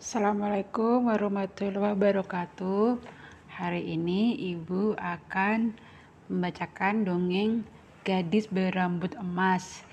[0.00, 3.04] Assalamualaikum warahmatullahi wabarakatuh.
[3.52, 5.76] Hari ini ibu akan
[6.24, 7.68] membacakan dongeng
[8.00, 9.84] Gadis Berambut Emas.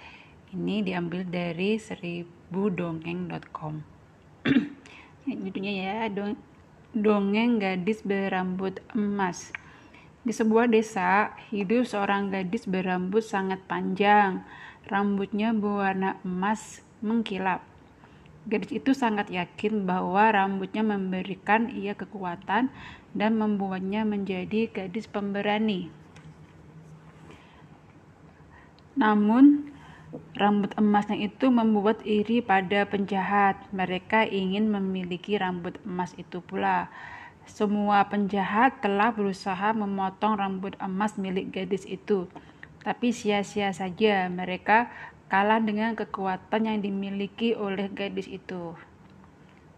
[0.55, 3.83] Ini diambil dari seribudongeng.com.
[5.27, 6.39] Judulnya ya, dong
[6.95, 9.51] dongeng Gadis Berambut Emas.
[10.23, 14.47] Di sebuah desa, hidup seorang gadis berambut sangat panjang.
[14.87, 17.59] Rambutnya berwarna emas mengkilap
[18.47, 22.71] Gadis itu sangat yakin bahwa rambutnya memberikan ia kekuatan
[23.11, 25.91] dan membuatnya menjadi gadis pemberani.
[28.95, 29.75] Namun,
[30.39, 33.59] rambut emasnya itu membuat iri pada penjahat.
[33.75, 36.87] Mereka ingin memiliki rambut emas itu pula.
[37.43, 42.31] Semua penjahat telah berusaha memotong rambut emas milik gadis itu,
[42.83, 44.27] tapi sia-sia saja.
[44.31, 44.87] Mereka
[45.27, 48.79] kalah dengan kekuatan yang dimiliki oleh gadis itu.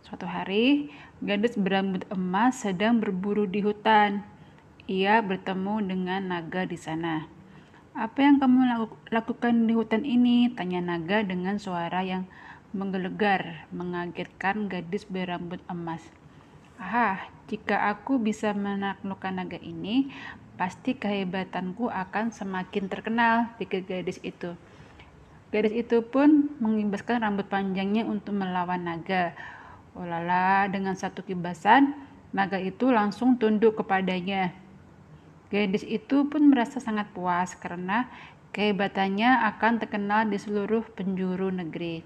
[0.06, 0.94] Suatu hari,
[1.26, 4.26] gadis berambut emas sedang berburu di hutan.
[4.86, 7.30] Ia bertemu dengan naga di sana.
[7.98, 12.30] "Apa yang kamu lakukan di hutan ini?" tanya naga dengan suara yang
[12.70, 16.14] menggelegar, mengagetkan gadis berambut emas.
[16.78, 20.14] "Ah, jika aku bisa menaklukkan naga ini,
[20.58, 24.54] pasti kehebatanku akan semakin terkenal," pikir gadis itu.
[25.50, 29.34] Gadis itu pun mengibaskan rambut panjangnya untuk melawan naga.
[29.98, 31.98] Olala, dengan satu kibasan,
[32.30, 34.54] naga itu langsung tunduk kepadanya.
[35.50, 38.06] Gadis itu pun merasa sangat puas karena
[38.54, 42.06] kehebatannya akan terkenal di seluruh penjuru negeri.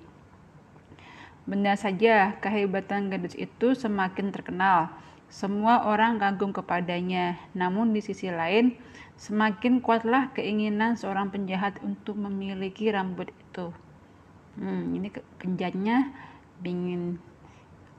[1.44, 4.88] Benar saja, kehebatan gadis itu semakin terkenal.
[5.34, 7.42] Semua orang kagum kepadanya.
[7.58, 8.78] Namun di sisi lain,
[9.18, 13.74] semakin kuatlah keinginan seorang penjahat untuk memiliki rambut itu.
[14.62, 15.10] Hmm, ini
[15.42, 16.14] penjahatnya
[16.62, 17.18] ingin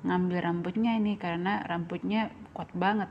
[0.07, 3.11] ngambil rambutnya ini karena rambutnya kuat banget.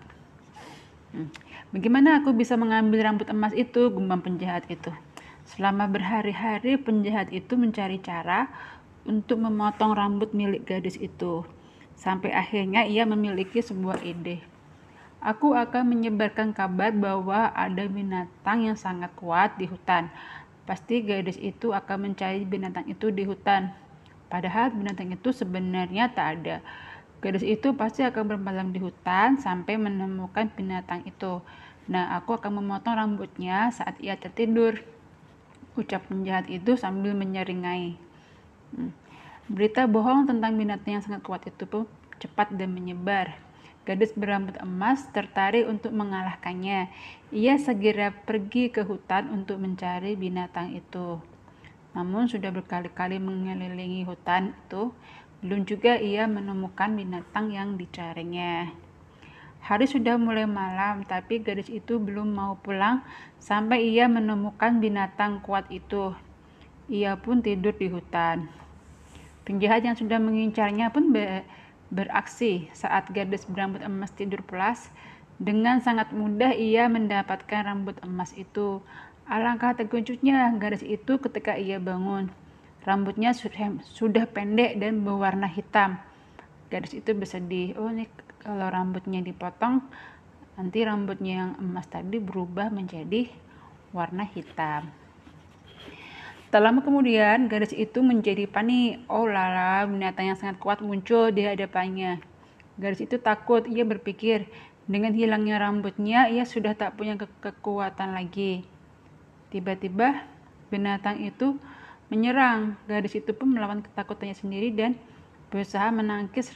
[1.11, 1.27] Hmm.
[1.75, 3.91] Bagaimana aku bisa mengambil rambut emas itu?
[3.91, 4.95] Gumam penjahat itu.
[5.43, 8.47] Selama berhari-hari penjahat itu mencari cara
[9.03, 11.43] untuk memotong rambut milik gadis itu.
[11.97, 14.43] Sampai akhirnya ia memiliki sebuah ide.
[15.23, 20.11] Aku akan menyebarkan kabar bahwa ada binatang yang sangat kuat di hutan.
[20.67, 23.71] Pasti gadis itu akan mencari binatang itu di hutan.
[24.27, 26.59] Padahal binatang itu sebenarnya tak ada.
[27.23, 31.39] Gadis itu pasti akan bermalam di hutan sampai menemukan binatang itu.
[31.87, 34.83] Nah, aku akan memotong rambutnya saat ia tertidur.
[35.79, 37.95] Ucap penjahat itu sambil menyeringai.
[38.75, 38.91] Hmm.
[39.53, 41.85] Berita bohong tentang binatang yang sangat kuat itu pun
[42.17, 43.37] cepat dan menyebar.
[43.85, 46.89] Gadis berambut emas tertarik untuk mengalahkannya.
[47.29, 51.21] Ia segera pergi ke hutan untuk mencari binatang itu.
[51.93, 54.89] Namun sudah berkali-kali mengelilingi hutan itu,
[55.45, 58.73] belum juga ia menemukan binatang yang dicarinya.
[59.61, 63.05] Hari sudah mulai malam, tapi gadis itu belum mau pulang
[63.37, 66.17] sampai ia menemukan binatang kuat itu.
[66.89, 68.63] Ia pun tidur di hutan.
[69.43, 71.11] Penjahat yang sudah mengincarnya pun
[71.91, 74.87] beraksi saat gadis berambut emas tidur pulas.
[75.35, 78.79] Dengan sangat mudah ia mendapatkan rambut emas itu.
[79.27, 82.31] Alangkah terkejutnya gadis itu ketika ia bangun.
[82.87, 85.99] Rambutnya sudah, sudah pendek dan berwarna hitam.
[86.71, 87.75] Gadis itu bersedih.
[87.75, 88.07] Oh ini
[88.39, 89.83] kalau rambutnya dipotong,
[90.55, 93.27] nanti rambutnya yang emas tadi berubah menjadi
[93.91, 95.02] warna hitam.
[96.53, 99.01] Tak lama kemudian, gadis itu menjadi panik.
[99.09, 102.21] Oh lala, binatang yang sangat kuat muncul di hadapannya.
[102.77, 104.45] Gadis itu takut, ia berpikir,
[104.85, 108.69] dengan hilangnya rambutnya, ia sudah tak punya ke kekuatan lagi.
[109.49, 110.29] Tiba-tiba,
[110.69, 111.57] binatang itu
[112.13, 112.77] menyerang.
[112.85, 114.93] Gadis itu pun melawan ketakutannya sendiri dan
[115.49, 116.53] berusaha menangkis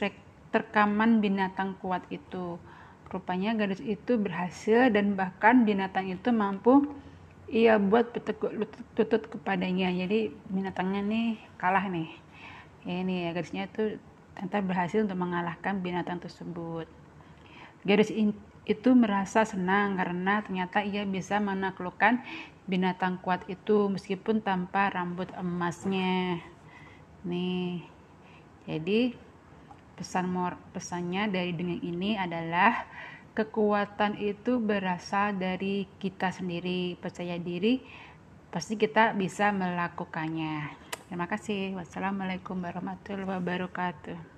[0.54, 2.54] rekaman binatang kuat itu.
[3.10, 6.86] Rupanya gadis itu berhasil dan bahkan binatang itu mampu
[7.48, 8.52] ia buat petekuk
[8.96, 9.88] lutut kepadanya.
[9.92, 11.26] Jadi binatangnya nih
[11.56, 12.08] kalah nih.
[12.84, 14.00] Ini ya gadisnya itu
[14.36, 16.86] ternyata berhasil untuk mengalahkan binatang tersebut.
[17.82, 18.12] Gadis
[18.68, 22.20] itu merasa senang karena ternyata ia bisa menaklukkan
[22.68, 26.40] binatang kuat itu meskipun tanpa rambut emasnya.
[27.24, 27.82] Nih
[28.68, 29.16] jadi
[29.96, 32.86] pesan mor pesannya dari dengan ini adalah
[33.38, 37.78] kekuatan itu berasal dari kita sendiri percaya diri
[38.50, 40.74] pasti kita bisa melakukannya.
[41.06, 41.78] Terima kasih.
[41.78, 44.37] Wassalamualaikum warahmatullahi wabarakatuh